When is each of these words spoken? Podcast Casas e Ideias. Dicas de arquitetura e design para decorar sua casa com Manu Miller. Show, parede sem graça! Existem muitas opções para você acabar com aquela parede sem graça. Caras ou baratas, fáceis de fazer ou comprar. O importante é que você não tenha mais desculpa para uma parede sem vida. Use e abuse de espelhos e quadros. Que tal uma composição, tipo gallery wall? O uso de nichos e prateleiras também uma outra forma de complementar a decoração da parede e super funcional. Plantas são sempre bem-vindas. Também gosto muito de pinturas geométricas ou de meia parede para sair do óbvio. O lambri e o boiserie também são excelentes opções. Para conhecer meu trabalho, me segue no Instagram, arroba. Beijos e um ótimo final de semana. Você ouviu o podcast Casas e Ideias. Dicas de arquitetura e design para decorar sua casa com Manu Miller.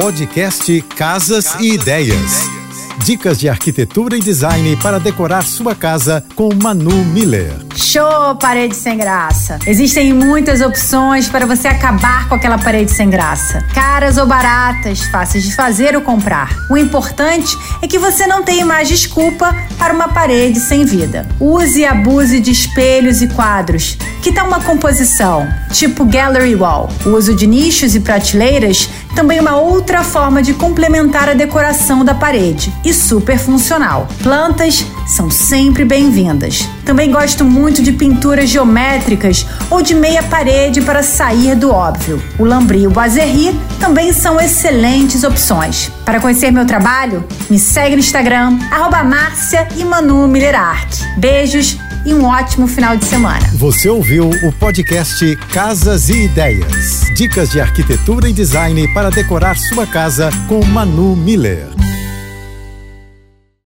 Podcast 0.00 0.80
Casas 0.96 1.56
e 1.58 1.72
Ideias. 1.72 2.48
Dicas 3.04 3.36
de 3.36 3.48
arquitetura 3.48 4.16
e 4.16 4.20
design 4.20 4.76
para 4.76 5.00
decorar 5.00 5.42
sua 5.42 5.74
casa 5.74 6.24
com 6.36 6.54
Manu 6.54 7.04
Miller. 7.06 7.52
Show, 7.74 8.36
parede 8.36 8.76
sem 8.76 8.96
graça! 8.96 9.58
Existem 9.66 10.12
muitas 10.12 10.60
opções 10.60 11.28
para 11.28 11.46
você 11.46 11.66
acabar 11.66 12.28
com 12.28 12.36
aquela 12.36 12.58
parede 12.58 12.92
sem 12.92 13.10
graça. 13.10 13.60
Caras 13.74 14.18
ou 14.18 14.26
baratas, 14.26 15.02
fáceis 15.02 15.42
de 15.42 15.52
fazer 15.52 15.96
ou 15.96 16.02
comprar. 16.02 16.56
O 16.70 16.76
importante 16.76 17.58
é 17.82 17.88
que 17.88 17.98
você 17.98 18.24
não 18.24 18.44
tenha 18.44 18.64
mais 18.64 18.86
desculpa 18.86 19.52
para 19.78 19.92
uma 19.92 20.10
parede 20.10 20.60
sem 20.60 20.84
vida. 20.84 21.28
Use 21.40 21.80
e 21.80 21.84
abuse 21.84 22.38
de 22.38 22.52
espelhos 22.52 23.20
e 23.20 23.26
quadros. 23.26 23.98
Que 24.22 24.32
tal 24.32 24.48
uma 24.48 24.60
composição, 24.60 25.48
tipo 25.72 26.04
gallery 26.04 26.54
wall? 26.54 26.90
O 27.06 27.10
uso 27.10 27.34
de 27.34 27.46
nichos 27.46 27.94
e 27.94 28.00
prateleiras 28.00 28.88
também 29.14 29.40
uma 29.40 29.56
outra 29.56 30.04
forma 30.04 30.42
de 30.42 30.54
complementar 30.54 31.28
a 31.28 31.34
decoração 31.34 32.04
da 32.04 32.14
parede 32.14 32.72
e 32.84 32.92
super 32.92 33.38
funcional. 33.38 34.06
Plantas 34.22 34.84
são 35.06 35.30
sempre 35.30 35.84
bem-vindas. 35.84 36.68
Também 36.84 37.10
gosto 37.10 37.44
muito 37.44 37.82
de 37.82 37.92
pinturas 37.92 38.48
geométricas 38.48 39.46
ou 39.70 39.82
de 39.82 39.94
meia 39.94 40.22
parede 40.22 40.80
para 40.80 41.02
sair 41.02 41.56
do 41.56 41.70
óbvio. 41.70 42.22
O 42.38 42.44
lambri 42.44 42.82
e 42.82 42.86
o 42.86 42.90
boiserie 42.90 43.58
também 43.80 44.12
são 44.12 44.40
excelentes 44.40 45.24
opções. 45.24 45.90
Para 46.04 46.20
conhecer 46.20 46.50
meu 46.50 46.66
trabalho, 46.66 47.24
me 47.48 47.58
segue 47.58 47.96
no 47.96 48.00
Instagram, 48.00 48.58
arroba. 48.70 48.98
Beijos 51.16 51.78
e 52.08 52.14
um 52.14 52.24
ótimo 52.24 52.66
final 52.66 52.96
de 52.96 53.04
semana. 53.04 53.46
Você 53.54 53.86
ouviu 53.88 54.30
o 54.30 54.52
podcast 54.52 55.36
Casas 55.52 56.08
e 56.08 56.24
Ideias. 56.24 57.02
Dicas 57.14 57.50
de 57.50 57.60
arquitetura 57.60 58.30
e 58.30 58.32
design 58.32 58.88
para 58.94 59.10
decorar 59.10 59.58
sua 59.58 59.86
casa 59.86 60.30
com 60.48 60.64
Manu 60.64 61.14
Miller. 61.14 61.87